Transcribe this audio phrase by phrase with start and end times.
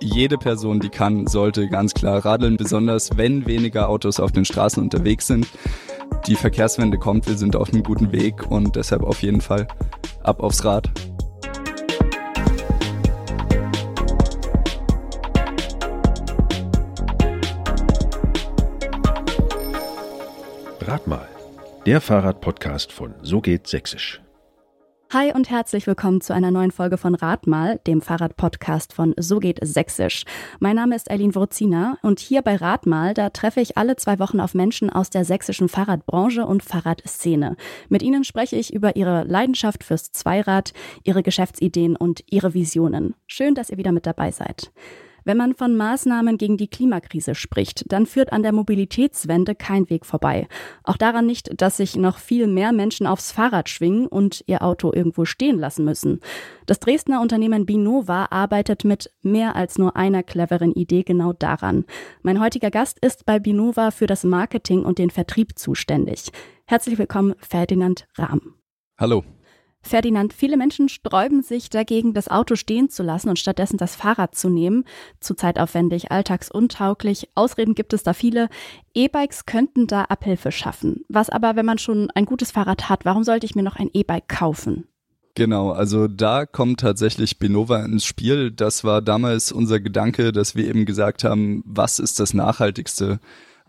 [0.00, 4.82] Jede Person, die kann, sollte ganz klar radeln, besonders wenn weniger Autos auf den Straßen
[4.82, 5.46] unterwegs sind.
[6.26, 9.66] Die Verkehrswende kommt, wir sind auf einem guten Weg und deshalb auf jeden Fall
[10.22, 10.90] ab aufs Rad.
[20.82, 21.28] Rat mal.
[21.84, 24.20] Der Fahrradpodcast von So geht Sächsisch.
[25.18, 29.58] Hi und herzlich willkommen zu einer neuen Folge von Radmal, dem Fahrradpodcast von So geht
[29.62, 30.24] Sächsisch.
[30.60, 34.40] Mein Name ist Eileen Wurzina und hier bei Radmal, da treffe ich alle zwei Wochen
[34.40, 37.56] auf Menschen aus der sächsischen Fahrradbranche und Fahrradszene.
[37.88, 43.14] Mit ihnen spreche ich über ihre Leidenschaft fürs Zweirad, ihre Geschäftsideen und ihre Visionen.
[43.26, 44.70] Schön, dass ihr wieder mit dabei seid.
[45.26, 50.06] Wenn man von Maßnahmen gegen die Klimakrise spricht, dann führt an der Mobilitätswende kein Weg
[50.06, 50.46] vorbei.
[50.84, 54.92] Auch daran nicht, dass sich noch viel mehr Menschen aufs Fahrrad schwingen und ihr Auto
[54.94, 56.20] irgendwo stehen lassen müssen.
[56.66, 61.86] Das Dresdner Unternehmen Binova arbeitet mit mehr als nur einer cleveren Idee genau daran.
[62.22, 66.30] Mein heutiger Gast ist bei Binova für das Marketing und den Vertrieb zuständig.
[66.66, 68.54] Herzlich willkommen, Ferdinand Rahm.
[68.96, 69.24] Hallo.
[69.86, 74.34] Ferdinand, viele Menschen sträuben sich dagegen, das Auto stehen zu lassen und stattdessen das Fahrrad
[74.34, 74.84] zu nehmen.
[75.20, 77.30] Zu zeitaufwendig, alltagsuntauglich.
[77.34, 78.48] Ausreden gibt es da viele.
[78.94, 81.04] E-Bikes könnten da Abhilfe schaffen.
[81.08, 83.90] Was aber, wenn man schon ein gutes Fahrrad hat, warum sollte ich mir noch ein
[83.92, 84.88] E-Bike kaufen?
[85.34, 88.50] Genau, also da kommt tatsächlich Benova ins Spiel.
[88.50, 93.20] Das war damals unser Gedanke, dass wir eben gesagt haben, was ist das Nachhaltigste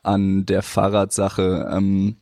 [0.02, 1.69] an der Fahrradsache?
[1.71, 2.15] Ähm,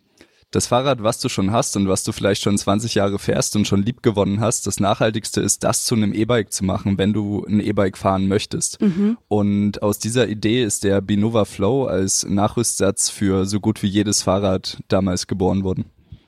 [0.52, 3.68] das Fahrrad, was du schon hast und was du vielleicht schon 20 Jahre fährst und
[3.68, 7.46] schon lieb gewonnen hast, das Nachhaltigste ist, das zu einem E-Bike zu machen, wenn du
[7.46, 8.82] ein E-Bike fahren möchtest.
[8.82, 9.18] Mhm.
[9.28, 14.22] Und aus dieser Idee ist der Binova Flow als Nachrüstsatz für so gut wie jedes
[14.22, 15.86] Fahrrad damals geboren worden.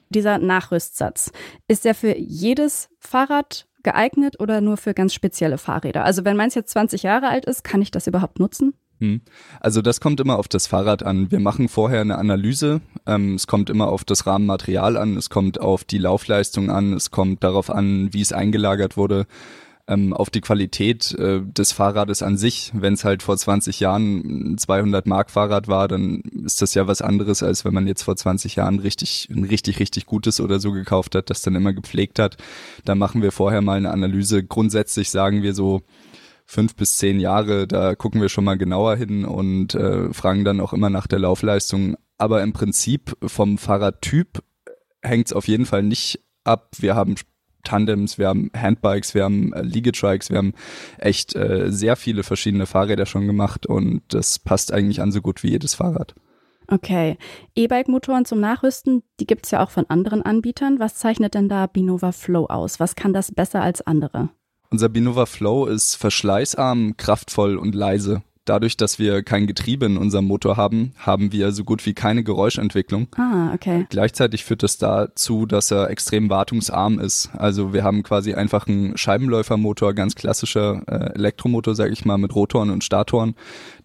[0.09, 1.31] Dieser Nachrüstsatz,
[1.67, 6.03] ist der für jedes Fahrrad geeignet oder nur für ganz spezielle Fahrräder?
[6.03, 8.73] Also wenn meins jetzt 20 Jahre alt ist, kann ich das überhaupt nutzen?
[8.99, 9.21] Hm.
[9.59, 11.31] Also das kommt immer auf das Fahrrad an.
[11.31, 12.81] Wir machen vorher eine Analyse.
[13.05, 17.11] Ähm, es kommt immer auf das Rahmenmaterial an, es kommt auf die Laufleistung an, es
[17.11, 19.27] kommt darauf an, wie es eingelagert wurde,
[19.87, 22.71] ähm, auf die Qualität äh, des Fahrrades an sich.
[22.73, 26.87] Wenn es halt vor 20 Jahren ein 200 Mark Fahrrad war, dann ist das ja
[26.87, 30.59] was anderes, als wenn man jetzt vor 20 Jahren richtig, ein richtig, richtig gutes oder
[30.59, 32.37] so gekauft hat, das dann immer gepflegt hat.
[32.83, 34.43] Da machen wir vorher mal eine Analyse.
[34.43, 35.83] Grundsätzlich sagen wir so,
[36.47, 40.61] fünf bis zehn Jahre, da gucken wir schon mal genauer hin und äh, fragen dann
[40.61, 41.97] auch immer nach der Laufleistung.
[42.17, 44.41] Aber im Prinzip vom Fahrradtyp
[45.03, 46.69] hängt es auf jeden Fall nicht ab.
[46.80, 47.15] Wir haben
[47.63, 50.53] Tandems, wir haben Handbikes, wir haben äh, Liegetrikes, wir haben
[50.97, 55.43] echt äh, sehr viele verschiedene Fahrräder schon gemacht und das passt eigentlich an so gut
[55.43, 56.15] wie jedes Fahrrad.
[56.69, 57.17] Okay.
[57.55, 60.80] E-Bike-Motoren zum Nachrüsten, die gibt es ja auch von anderen Anbietern.
[60.80, 62.80] Was zeichnet denn da Binova Flow aus?
[62.80, 64.30] Was kann das besser als andere?
[64.70, 68.22] Unser Binova Flow ist verschleißarm, kraftvoll und leise.
[68.44, 72.23] Dadurch, dass wir kein Getriebe in unserem Motor haben, haben wir so gut wie keine
[72.23, 73.08] Geräuschentwicklung.
[73.17, 73.86] Ah, okay.
[73.89, 77.30] Gleichzeitig führt das dazu, dass er extrem wartungsarm ist.
[77.38, 82.34] Also wir haben quasi einfach einen Scheibenläufermotor, ganz klassischer äh, Elektromotor, sage ich mal, mit
[82.36, 83.36] Rotoren und Statoren.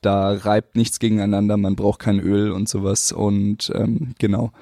[0.00, 3.10] Da reibt nichts gegeneinander, man braucht kein Öl und sowas.
[3.10, 4.52] Und ähm, genau.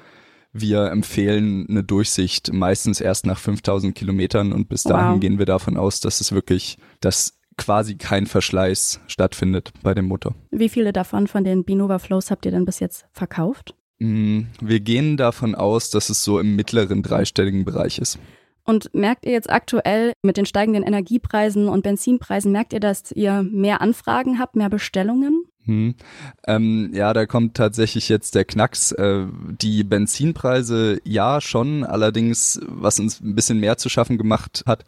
[0.53, 5.19] Wir empfehlen eine Durchsicht meistens erst nach 5000 Kilometern und bis dahin wow.
[5.19, 10.35] gehen wir davon aus, dass es wirklich, dass quasi kein Verschleiß stattfindet bei dem Motor.
[10.51, 13.75] Wie viele davon von den Binova Flows habt ihr denn bis jetzt verkauft?
[13.99, 18.19] Mm, wir gehen davon aus, dass es so im mittleren dreistelligen Bereich ist.
[18.63, 23.43] Und merkt ihr jetzt aktuell mit den steigenden Energiepreisen und Benzinpreisen, merkt ihr, dass ihr
[23.43, 25.45] mehr Anfragen habt, mehr Bestellungen?
[25.65, 25.95] Hm.
[26.47, 28.91] Ähm, ja, da kommt tatsächlich jetzt der Knacks.
[28.93, 29.25] Äh,
[29.61, 34.85] die Benzinpreise ja schon, allerdings, was uns ein bisschen mehr zu schaffen gemacht hat,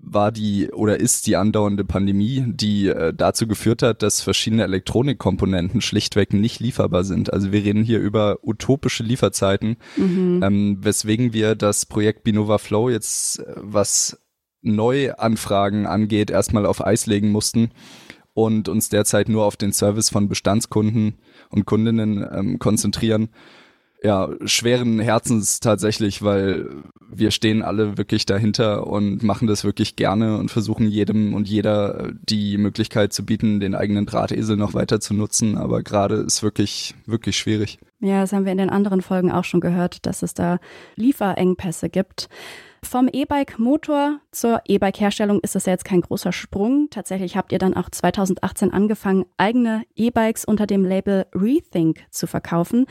[0.00, 5.80] war die oder ist die andauernde Pandemie, die äh, dazu geführt hat, dass verschiedene Elektronikkomponenten
[5.80, 7.32] schlichtweg nicht lieferbar sind.
[7.32, 10.40] Also wir reden hier über utopische Lieferzeiten, mhm.
[10.42, 14.22] ähm, weswegen wir das Projekt Binova Flow jetzt, äh, was
[14.62, 17.70] Neuanfragen angeht, erstmal auf Eis legen mussten
[18.38, 21.14] und uns derzeit nur auf den Service von Bestandskunden
[21.50, 23.30] und Kundinnen ähm, konzentrieren.
[24.00, 26.68] Ja, schweren Herzens tatsächlich, weil
[27.10, 32.04] wir stehen alle wirklich dahinter und machen das wirklich gerne und versuchen jedem und jeder
[32.04, 35.58] äh, die Möglichkeit zu bieten, den eigenen Drahtesel noch weiter zu nutzen.
[35.58, 37.80] Aber gerade ist wirklich, wirklich schwierig.
[37.98, 40.60] Ja, das haben wir in den anderen Folgen auch schon gehört, dass es da
[40.94, 42.28] Lieferengpässe gibt.
[42.82, 46.88] Vom E-Bike-Motor zur E-Bike-Herstellung ist das ja jetzt kein großer Sprung.
[46.90, 52.86] Tatsächlich habt ihr dann auch 2018 angefangen, eigene E-Bikes unter dem Label Rethink zu verkaufen.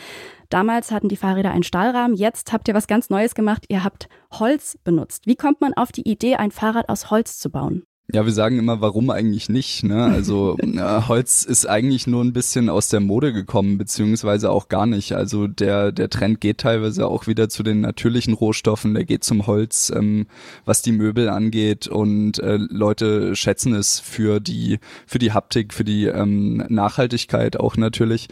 [0.50, 3.66] Damals hatten die Fahrräder einen Stahlrahmen, jetzt habt ihr was ganz Neues gemacht.
[3.70, 5.26] Ihr habt Holz benutzt.
[5.26, 7.84] Wie kommt man auf die Idee, ein Fahrrad aus Holz zu bauen?
[8.14, 9.84] Ja, wir sagen immer, warum eigentlich nicht?
[9.84, 10.06] Ne?
[10.06, 14.86] Also äh, Holz ist eigentlich nur ein bisschen aus der Mode gekommen, beziehungsweise auch gar
[14.86, 15.12] nicht.
[15.12, 18.94] Also der der Trend geht teilweise auch wieder zu den natürlichen Rohstoffen.
[18.94, 20.28] Der geht zum Holz, ähm,
[20.64, 25.84] was die Möbel angeht und äh, Leute schätzen es für die für die Haptik, für
[25.84, 28.30] die ähm, Nachhaltigkeit auch natürlich.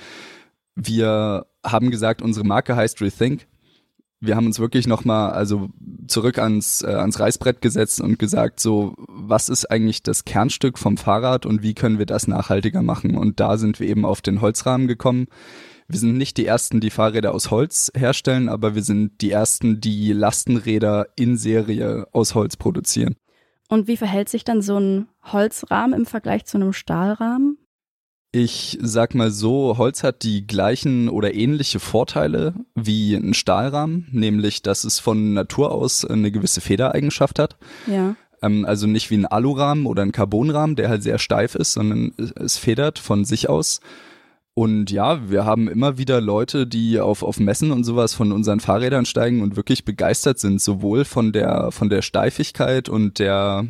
[0.76, 3.46] Wir haben gesagt, unsere Marke heißt Rethink
[4.26, 5.70] wir haben uns wirklich nochmal also
[6.08, 10.98] zurück ans, äh, ans Reißbrett gesetzt und gesagt, so, was ist eigentlich das Kernstück vom
[10.98, 13.18] Fahrrad und wie können wir das nachhaltiger machen?
[13.18, 15.28] Und da sind wir eben auf den Holzrahmen gekommen.
[15.88, 19.82] Wir sind nicht die ersten, die Fahrräder aus Holz herstellen, aber wir sind die ersten,
[19.82, 23.16] die Lastenräder in Serie aus Holz produzieren.
[23.68, 27.58] Und wie verhält sich dann so ein Holzrahmen im Vergleich zu einem Stahlrahmen?
[28.38, 34.62] Ich sag mal so, Holz hat die gleichen oder ähnliche Vorteile wie ein Stahlrahmen, nämlich
[34.62, 37.56] dass es von Natur aus eine gewisse Federeigenschaft hat.
[37.88, 38.18] Ja.
[38.42, 42.12] Ähm, also nicht wie ein Alurahmen oder ein Carbonrahmen, der halt sehr steif ist, sondern
[42.36, 43.80] es federt von sich aus.
[44.54, 48.60] Und ja, wir haben immer wieder Leute, die auf, auf Messen und sowas von unseren
[48.60, 53.66] Fahrrädern steigen und wirklich begeistert sind, sowohl von der, von der Steifigkeit und der,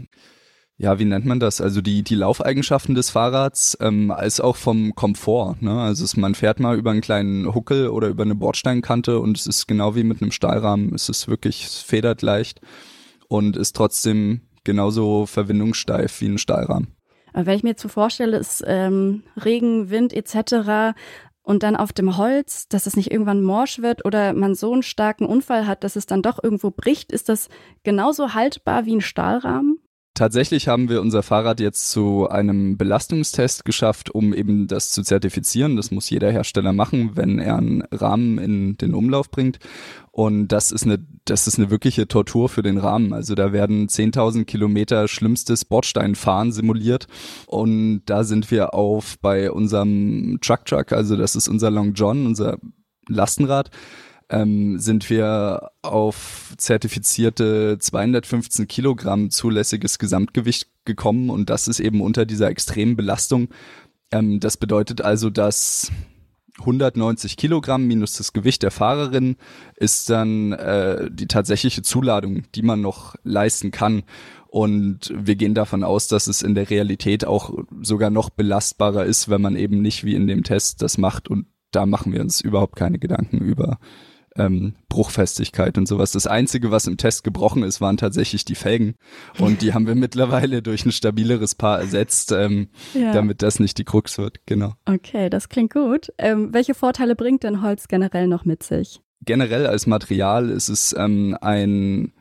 [0.77, 1.61] ja, wie nennt man das?
[1.61, 5.61] Also die, die Laufeigenschaften des Fahrrads, ähm, als auch vom Komfort.
[5.61, 5.79] Ne?
[5.79, 9.47] Also es, man fährt mal über einen kleinen Huckel oder über eine Bordsteinkante und es
[9.47, 10.93] ist genau wie mit einem Stahlrahmen.
[10.93, 12.59] Es ist wirklich, es federt leicht
[13.29, 16.93] und ist trotzdem genauso verwindungssteif wie ein Stahlrahmen.
[17.31, 20.97] Aber wenn ich mir jetzt so vorstelle, ist ähm, Regen, Wind etc.
[21.41, 24.83] und dann auf dem Holz, dass es nicht irgendwann morsch wird oder man so einen
[24.83, 27.47] starken Unfall hat, dass es dann doch irgendwo bricht, ist das
[27.83, 29.79] genauso haltbar wie ein Stahlrahmen?
[30.15, 35.75] Tatsächlich haben wir unser Fahrrad jetzt zu einem Belastungstest geschafft, um eben das zu zertifizieren.
[35.75, 39.59] Das muss jeder Hersteller machen, wenn er einen Rahmen in den Umlauf bringt.
[40.11, 43.11] Und das ist eine, das ist eine wirkliche Tortur für den Rahmen.
[43.11, 47.07] Also da werden 10.000 Kilometer schlimmstes Bordsteinfahren simuliert.
[47.45, 52.25] Und da sind wir auf bei unserem Truck Truck, also das ist unser Long John,
[52.25, 52.57] unser
[53.09, 53.69] Lastenrad
[54.29, 62.25] ähm, sind wir auf zertifizierte 215 Kilogramm zulässiges Gesamtgewicht gekommen und das ist eben unter
[62.25, 63.49] dieser extremen Belastung.
[64.11, 65.91] Ähm, das bedeutet also, dass
[66.59, 69.35] 190 Kilogramm minus das Gewicht der Fahrerin
[69.75, 74.03] ist dann äh, die tatsächliche Zuladung, die man noch leisten kann.
[74.47, 79.27] Und wir gehen davon aus, dass es in der Realität auch sogar noch belastbarer ist,
[79.27, 81.27] wenn man eben nicht wie in dem Test das macht.
[81.27, 83.79] Und da machen wir uns überhaupt keine Gedanken über
[84.37, 86.11] ähm, Bruchfestigkeit und sowas.
[86.11, 88.95] Das Einzige, was im Test gebrochen ist, waren tatsächlich die Felgen.
[89.39, 93.13] Und die haben wir mittlerweile durch ein stabileres Paar ersetzt, ähm, ja.
[93.13, 94.45] damit das nicht die Krux wird.
[94.45, 94.73] Genau.
[94.85, 96.11] Okay, das klingt gut.
[96.17, 99.01] Ähm, welche Vorteile bringt denn Holz generell noch mit sich?
[99.23, 102.11] Generell als Material ist es ähm, ein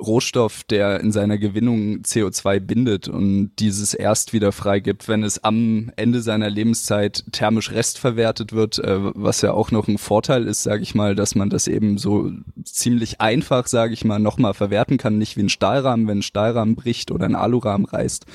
[0.00, 5.92] Rohstoff, der in seiner Gewinnung CO2 bindet und dieses erst wieder freigibt, wenn es am
[5.96, 10.82] Ende seiner Lebenszeit thermisch restverwertet wird, äh, was ja auch noch ein Vorteil ist, sage
[10.82, 12.30] ich mal, dass man das eben so
[12.64, 16.76] ziemlich einfach, sage ich mal, nochmal verwerten kann, nicht wie ein Stahlrahmen, wenn ein Stahlrahmen
[16.76, 18.26] bricht oder ein Alurahmen reißt,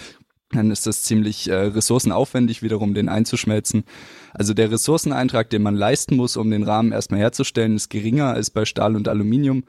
[0.52, 3.84] dann ist das ziemlich äh, ressourcenaufwendig, wiederum den einzuschmelzen.
[4.34, 8.50] Also der Ressourceneintrag, den man leisten muss, um den Rahmen erstmal herzustellen, ist geringer als
[8.50, 9.64] bei Stahl und Aluminium.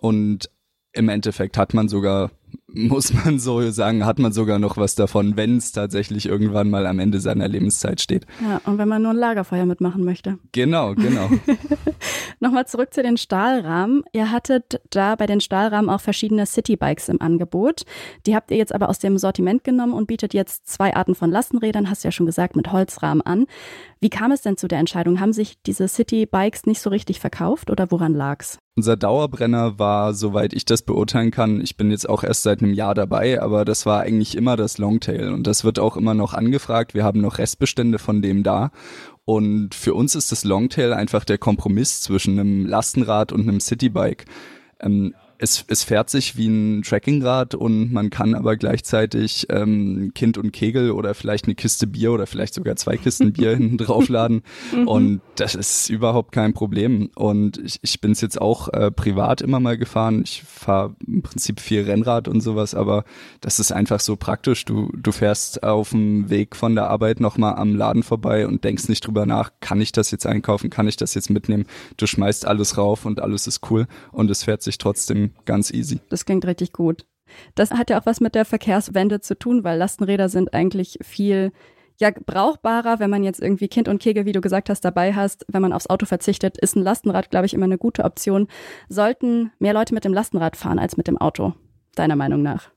[0.00, 0.50] Und
[0.94, 2.30] im Endeffekt hat man sogar,
[2.74, 6.86] muss man so sagen, hat man sogar noch was davon, wenn es tatsächlich irgendwann mal
[6.86, 8.26] am Ende seiner Lebenszeit steht.
[8.42, 10.38] Ja, und wenn man nur ein Lagerfeuer mitmachen möchte.
[10.52, 11.30] Genau, genau.
[12.40, 14.02] Nochmal zurück zu den Stahlrahmen.
[14.12, 17.84] Ihr hattet da bei den Stahlrahmen auch verschiedene Citybikes im Angebot.
[18.26, 21.30] Die habt ihr jetzt aber aus dem Sortiment genommen und bietet jetzt zwei Arten von
[21.30, 23.46] Lastenrädern, hast du ja schon gesagt, mit Holzrahmen an.
[24.00, 25.20] Wie kam es denn zu der Entscheidung?
[25.20, 28.58] Haben sich diese Citybikes nicht so richtig verkauft oder woran lag's?
[28.76, 32.74] Unser Dauerbrenner war, soweit ich das beurteilen kann, ich bin jetzt auch erst seit einem
[32.74, 36.34] Jahr dabei, aber das war eigentlich immer das Longtail und das wird auch immer noch
[36.34, 36.94] angefragt.
[36.94, 38.70] Wir haben noch Restbestände von dem da
[39.24, 44.24] und für uns ist das Longtail einfach der Kompromiss zwischen einem Lastenrad und einem Citybike.
[44.80, 50.38] Ähm, es, es fährt sich wie ein Trekkingrad und man kann aber gleichzeitig ähm, Kind
[50.38, 54.42] und Kegel oder vielleicht eine Kiste Bier oder vielleicht sogar zwei Kisten Bier hinten draufladen.
[54.72, 54.88] Mhm.
[54.88, 57.10] Und das ist überhaupt kein Problem.
[57.14, 60.22] Und ich, ich bin es jetzt auch äh, privat immer mal gefahren.
[60.24, 63.04] Ich fahre im Prinzip viel Rennrad und sowas, aber
[63.40, 64.64] das ist einfach so praktisch.
[64.64, 68.88] Du, du fährst auf dem Weg von der Arbeit nochmal am Laden vorbei und denkst
[68.88, 71.66] nicht drüber nach, kann ich das jetzt einkaufen, kann ich das jetzt mitnehmen?
[71.96, 76.00] Du schmeißt alles rauf und alles ist cool und es fährt sich trotzdem ganz easy.
[76.08, 77.06] Das klingt richtig gut.
[77.54, 81.52] Das hat ja auch was mit der Verkehrswende zu tun, weil Lastenräder sind eigentlich viel
[82.00, 85.46] ja, brauchbarer, wenn man jetzt irgendwie Kind und Kegel, wie du gesagt hast, dabei hast.
[85.48, 88.48] Wenn man aufs Auto verzichtet, ist ein Lastenrad, glaube ich, immer eine gute Option.
[88.88, 91.54] Sollten mehr Leute mit dem Lastenrad fahren als mit dem Auto,
[91.94, 92.70] deiner Meinung nach?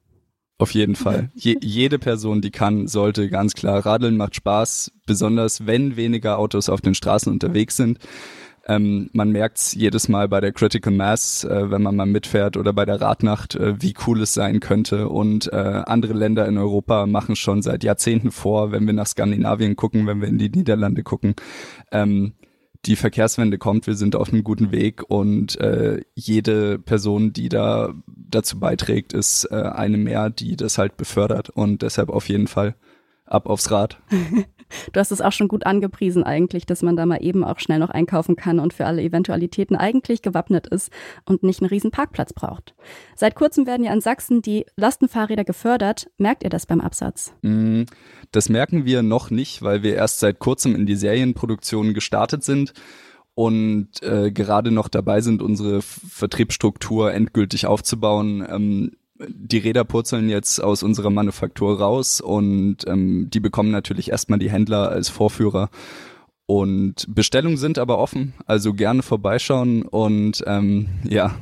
[0.60, 1.30] Auf jeden Fall.
[1.36, 3.86] Je, jede Person, die kann, sollte ganz klar.
[3.86, 8.00] Radeln macht Spaß, besonders wenn weniger Autos auf den Straßen unterwegs sind.
[8.68, 12.74] Ähm, man merkt's jedes Mal bei der Critical Mass, äh, wenn man mal mitfährt oder
[12.74, 15.08] bei der Radnacht, äh, wie cool es sein könnte.
[15.08, 19.78] Und äh, andere Länder in Europa machen schon seit Jahrzehnten vor, wenn wir nach Skandinavien
[19.78, 21.36] gucken, wenn wir in die Niederlande gucken.
[21.94, 22.34] Ähm,
[22.86, 27.94] die Verkehrswende kommt, wir sind auf einem guten Weg und äh, jede Person, die da
[28.08, 32.76] dazu beiträgt, ist äh, eine mehr, die das halt befördert und deshalb auf jeden Fall
[33.26, 34.00] ab aufs Rad.
[34.92, 37.80] Du hast es auch schon gut angepriesen eigentlich, dass man da mal eben auch schnell
[37.80, 40.92] noch einkaufen kann und für alle Eventualitäten eigentlich gewappnet ist
[41.26, 42.76] und nicht einen riesen Parkplatz braucht.
[43.16, 46.10] Seit kurzem werden ja in Sachsen die Lastenfahrräder gefördert.
[46.18, 47.34] Merkt ihr das beim Absatz?
[47.42, 47.84] Mm,
[48.32, 52.74] das merken wir noch nicht, weil wir erst seit kurzem in die Serienproduktion gestartet sind
[53.38, 58.44] und äh, gerade noch dabei sind, unsere Vertriebsstruktur endgültig aufzubauen.
[58.50, 58.92] Ähm,
[59.28, 64.52] die Räder purzeln jetzt aus unserer Manufaktur raus und ähm, die bekommen natürlich erstmal die
[64.52, 65.70] Händler als Vorführer.
[66.46, 71.36] Und Bestellungen sind aber offen, also gerne vorbeischauen und ähm, ja,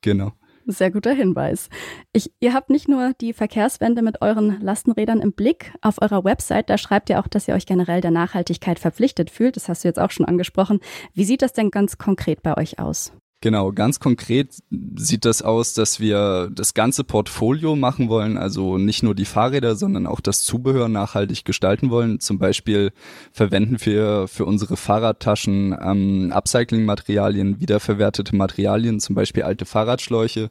[0.00, 0.32] genau.
[0.64, 1.68] Sehr guter Hinweis.
[2.12, 5.72] Ich, ihr habt nicht nur die Verkehrswende mit euren Lastenrädern im Blick.
[5.82, 9.56] Auf eurer Website, da schreibt ihr auch, dass ihr euch generell der Nachhaltigkeit verpflichtet fühlt.
[9.56, 10.78] Das hast du jetzt auch schon angesprochen.
[11.14, 13.12] Wie sieht das denn ganz konkret bei euch aus?
[13.42, 19.02] Genau, ganz konkret sieht das aus, dass wir das ganze Portfolio machen wollen, also nicht
[19.02, 22.20] nur die Fahrräder, sondern auch das Zubehör nachhaltig gestalten wollen.
[22.20, 22.92] Zum Beispiel
[23.32, 30.48] verwenden wir für unsere Fahrradtaschen ähm, Upcycling-Materialien, wiederverwertete Materialien, zum Beispiel alte Fahrradschläuche.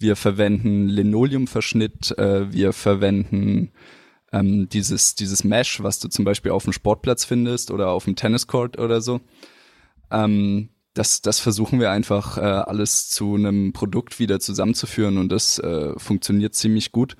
[0.00, 3.70] Wir verwenden Linoleumverschnitt, äh, wir verwenden
[4.32, 8.16] ähm, dieses, dieses Mesh, was du zum Beispiel auf dem Sportplatz findest oder auf dem
[8.16, 9.20] Tenniscourt oder so.
[10.10, 15.58] Ähm, das, das versuchen wir einfach äh, alles zu einem Produkt wieder zusammenzuführen und das
[15.58, 17.16] äh, funktioniert ziemlich gut.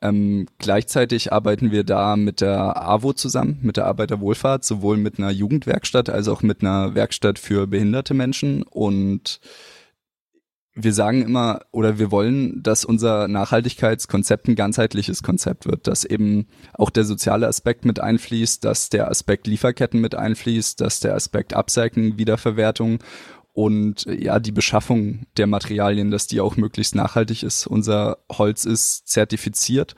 [0.00, 5.30] Ähm, gleichzeitig arbeiten wir da mit der AWO zusammen, mit der Arbeiterwohlfahrt, sowohl mit einer
[5.30, 9.40] Jugendwerkstatt als auch mit einer Werkstatt für behinderte Menschen und
[10.74, 16.46] wir sagen immer oder wir wollen, dass unser Nachhaltigkeitskonzept ein ganzheitliches Konzept wird, dass eben
[16.72, 21.54] auch der soziale Aspekt mit einfließt, dass der Aspekt Lieferketten mit einfließt, dass der Aspekt
[21.54, 23.00] Upcycling, Wiederverwertung
[23.52, 27.66] und ja, die Beschaffung der Materialien, dass die auch möglichst nachhaltig ist.
[27.66, 29.94] Unser Holz ist zertifiziert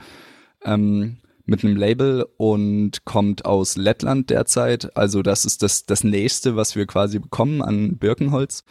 [0.64, 4.96] ähm, mit einem Label und kommt aus Lettland derzeit.
[4.96, 8.64] Also das ist das, das nächste, was wir quasi bekommen an Birkenholz.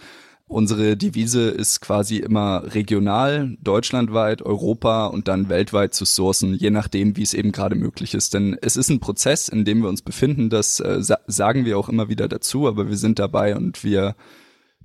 [0.53, 7.17] Unsere Devise ist quasi immer regional, deutschlandweit, Europa und dann weltweit zu sourcen, je nachdem,
[7.17, 8.35] wie es eben gerade möglich ist.
[8.35, 11.79] Denn es ist ein Prozess, in dem wir uns befinden, das äh, sa sagen wir
[11.79, 14.15] auch immer wieder dazu, aber wir sind dabei und wir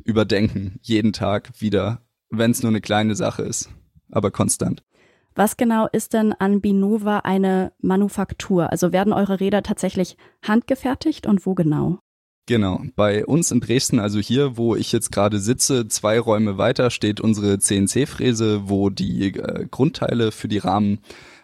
[0.05, 3.69] überdenken jeden Tag wieder, wenn es nur eine kleine Sache ist,
[4.11, 4.83] aber konstant.
[5.35, 8.71] Was genau ist denn an Binova eine Manufaktur?
[8.71, 11.99] Also werden eure Räder tatsächlich handgefertigt und wo genau?
[12.49, 16.89] Genau, bei uns in Dresden, also hier, wo ich jetzt gerade sitze, zwei Räume weiter
[16.89, 21.01] steht unsere CNC-Fräse, wo die äh, Grundteile für die Rahmen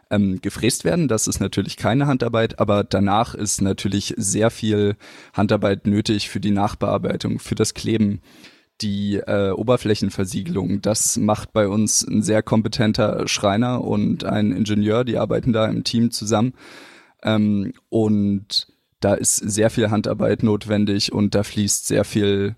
[0.09, 1.07] ähm, gefräst werden.
[1.07, 4.97] Das ist natürlich keine Handarbeit, aber danach ist natürlich sehr viel
[5.35, 8.23] Handarbeit nötig für die Nachbearbeitung, für das Kleben,
[8.81, 10.81] die äh, Oberflächenversiegelung.
[10.81, 15.85] Das macht bei uns ein sehr kompetenter Schreiner und ein Ingenieur, die arbeiten da im
[15.85, 16.55] Team zusammen.
[17.23, 18.74] Ähm, und
[19.05, 22.57] da ist sehr viel Handarbeit notwendig und da fließt sehr viel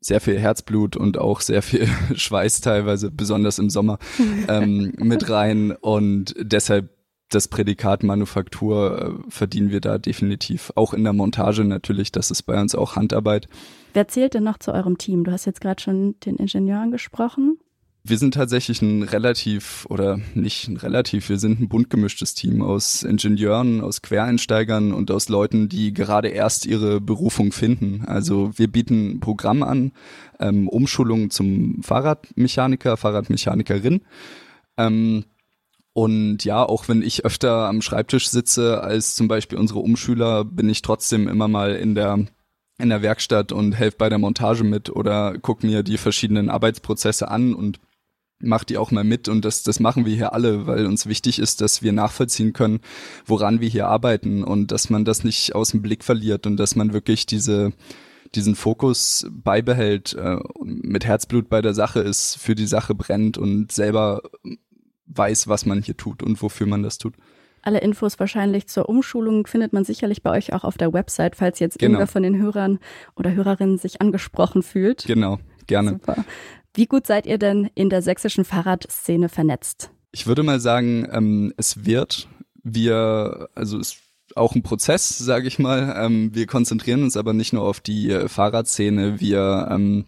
[0.00, 3.98] sehr viel Herzblut und auch sehr viel Schweiß teilweise, besonders im Sommer,
[4.48, 5.72] ähm, mit rein.
[5.72, 6.90] Und deshalb
[7.30, 10.72] das Prädikat Manufaktur äh, verdienen wir da definitiv.
[10.76, 13.48] Auch in der Montage natürlich, das ist bei uns auch Handarbeit.
[13.94, 15.24] Wer zählt denn noch zu eurem Team?
[15.24, 17.58] Du hast jetzt gerade schon den Ingenieur angesprochen.
[18.08, 22.62] Wir sind tatsächlich ein relativ oder nicht ein relativ, wir sind ein bunt gemischtes Team
[22.62, 28.04] aus Ingenieuren, aus Quereinsteigern und aus Leuten, die gerade erst ihre Berufung finden.
[28.06, 29.90] Also wir bieten ein Programm an,
[30.38, 34.02] ähm, Umschulung zum Fahrradmechaniker, Fahrradmechanikerin.
[34.76, 35.24] Ähm,
[35.92, 40.68] und ja, auch wenn ich öfter am Schreibtisch sitze als zum Beispiel unsere Umschüler, bin
[40.68, 42.24] ich trotzdem immer mal in der
[42.78, 47.28] in der Werkstatt und helfe bei der Montage mit oder guck mir die verschiedenen Arbeitsprozesse
[47.28, 47.80] an und
[48.38, 51.38] mach die auch mal mit und das, das machen wir hier alle, weil uns wichtig
[51.38, 52.80] ist, dass wir nachvollziehen können,
[53.24, 56.76] woran wir hier arbeiten und dass man das nicht aus dem Blick verliert und dass
[56.76, 57.72] man wirklich diese
[58.34, 63.72] diesen Fokus beibehält, äh, mit Herzblut bei der Sache ist, für die Sache brennt und
[63.72, 64.22] selber
[65.06, 67.14] weiß, was man hier tut und wofür man das tut.
[67.62, 71.58] Alle Infos wahrscheinlich zur Umschulung findet man sicherlich bei euch auch auf der Website, falls
[71.58, 71.92] jetzt genau.
[71.92, 72.78] irgendwer von den Hörern
[73.16, 75.04] oder Hörerinnen sich angesprochen fühlt.
[75.04, 75.92] Genau, gerne.
[75.92, 76.24] Super.
[76.76, 79.90] Wie gut seid ihr denn in der sächsischen Fahrradszene vernetzt?
[80.12, 82.28] Ich würde mal sagen, ähm, es wird.
[82.62, 83.96] Wir, also es
[84.34, 85.96] auch ein Prozess, sage ich mal.
[85.98, 90.04] Ähm, wir konzentrieren uns aber nicht nur auf die äh, Fahrradszene, wir ähm,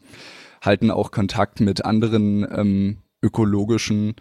[0.60, 4.16] halten auch Kontakt mit anderen ähm, ökologischen,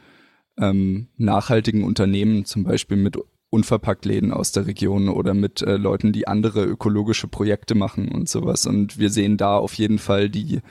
[0.58, 3.18] ähm, nachhaltigen Unternehmen, zum Beispiel mit
[3.50, 8.66] Unverpacktläden aus der Region oder mit äh, Leuten, die andere ökologische Projekte machen und sowas.
[8.66, 10.62] Und wir sehen da auf jeden Fall die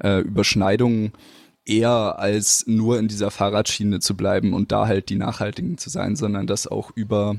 [0.00, 1.12] äh, Überschneidungen
[1.64, 6.16] eher als nur in dieser Fahrradschiene zu bleiben und da halt die Nachhaltigen zu sein,
[6.16, 7.36] sondern das auch über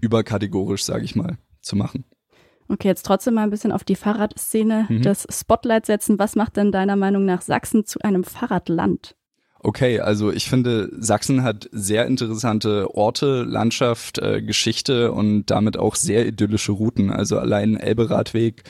[0.00, 2.04] überkategorisch, sage ich mal, zu machen.
[2.68, 5.02] Okay, jetzt trotzdem mal ein bisschen auf die Fahrradszene mhm.
[5.02, 6.18] das Spotlight setzen.
[6.18, 9.14] Was macht denn deiner Meinung nach Sachsen zu einem Fahrradland?
[9.60, 15.94] Okay, also ich finde, Sachsen hat sehr interessante Orte, Landschaft, äh, Geschichte und damit auch
[15.94, 17.10] sehr idyllische Routen.
[17.10, 18.64] Also allein Elberadweg,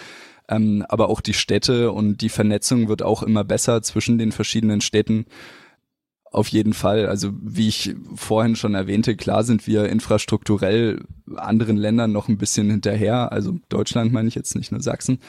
[0.48, 4.80] ähm, aber auch die Städte und die Vernetzung wird auch immer besser zwischen den verschiedenen
[4.80, 5.26] Städten.
[6.30, 7.06] Auf jeden Fall.
[7.06, 11.04] Also wie ich vorhin schon erwähnte, klar sind wir infrastrukturell
[11.36, 13.30] anderen Ländern noch ein bisschen hinterher.
[13.32, 15.20] Also Deutschland meine ich jetzt nicht nur Sachsen.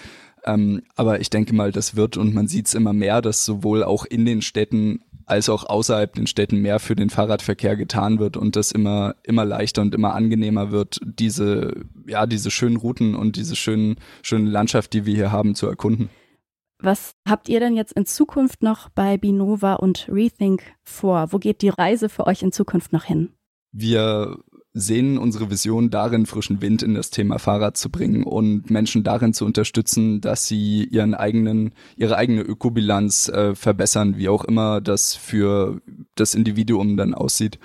[0.46, 3.84] Ähm, aber ich denke mal, das wird und man sieht es immer mehr, dass sowohl
[3.84, 8.38] auch in den Städten als auch außerhalb den Städten mehr für den Fahrradverkehr getan wird
[8.38, 11.74] und das immer immer leichter und immer angenehmer wird, diese
[12.08, 16.10] ja diese schönen Routen und diese schönen schöne Landschaft, die wir hier haben, zu erkunden.
[16.80, 21.32] Was habt ihr denn jetzt in Zukunft noch bei Binova und Rethink vor?
[21.32, 23.30] Wo geht die Reise für euch in Zukunft noch hin?
[23.72, 24.38] Wir
[24.78, 29.34] sehen unsere Vision darin, frischen Wind in das Thema Fahrrad zu bringen und Menschen darin
[29.34, 35.16] zu unterstützen, dass sie ihren eigenen, ihre eigene Ökobilanz äh, verbessern, wie auch immer das
[35.16, 35.82] für
[36.16, 37.58] das Individuum dann aussieht.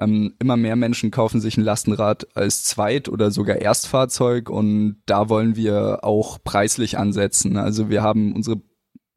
[0.00, 5.28] Ähm, immer mehr Menschen kaufen sich ein Lastenrad als Zweit- oder sogar Erstfahrzeug und da
[5.28, 7.56] wollen wir auch preislich ansetzen.
[7.56, 8.60] Also wir haben unsere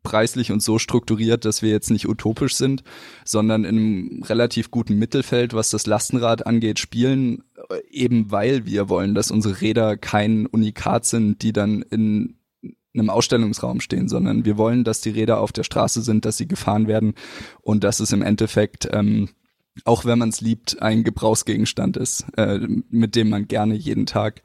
[0.05, 2.83] preislich und so strukturiert, dass wir jetzt nicht utopisch sind,
[3.25, 7.43] sondern in einem relativ guten Mittelfeld, was das Lastenrad angeht, spielen,
[7.89, 12.37] eben weil wir wollen, dass unsere Räder kein Unikat sind, die dann in
[12.93, 16.47] einem Ausstellungsraum stehen, sondern wir wollen, dass die Räder auf der Straße sind, dass sie
[16.47, 17.15] gefahren werden
[17.61, 19.27] und dass es im Endeffekt ähm,
[19.83, 24.41] auch wenn man es liebt, ein Gebrauchsgegenstand ist, äh, mit dem man gerne jeden Tag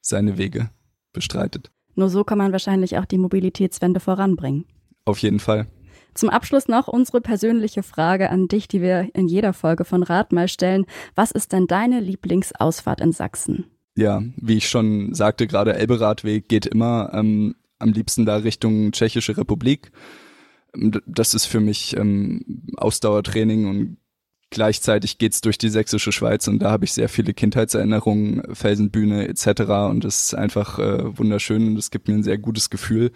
[0.00, 0.70] seine Wege
[1.12, 1.70] bestreitet.
[1.94, 4.64] Nur so kann man wahrscheinlich auch die Mobilitätswende voranbringen.
[5.08, 5.66] Auf jeden Fall.
[6.12, 10.32] Zum Abschluss noch unsere persönliche Frage an dich, die wir in jeder Folge von Rat
[10.32, 10.84] mal stellen.
[11.14, 13.64] Was ist denn deine Lieblingsausfahrt in Sachsen?
[13.96, 19.38] Ja, wie ich schon sagte, gerade Elberadweg geht immer ähm, am liebsten da Richtung Tschechische
[19.38, 19.92] Republik.
[21.06, 23.96] Das ist für mich ähm, Ausdauertraining und
[24.50, 29.60] Gleichzeitig geht's durch die sächsische Schweiz und da habe ich sehr viele Kindheitserinnerungen, Felsenbühne etc.
[29.90, 33.12] Und es ist einfach äh, wunderschön und es gibt mir ein sehr gutes Gefühl.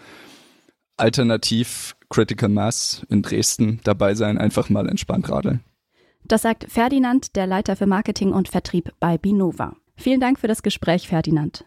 [0.97, 5.65] Alternativ Critical Mass in Dresden dabei sein, einfach mal entspannt radeln.
[6.25, 9.75] Das sagt Ferdinand, der Leiter für Marketing und Vertrieb bei Binova.
[9.97, 11.65] Vielen Dank für das Gespräch, Ferdinand.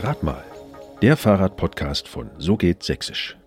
[0.06, 0.44] Rat mal.
[1.02, 3.38] Der Fahrradpodcast von So geht Sächsisch.